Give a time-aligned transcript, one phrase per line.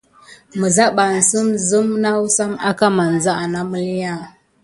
[0.59, 4.21] Mizabanih zime nasam aka masaha na məlinya an.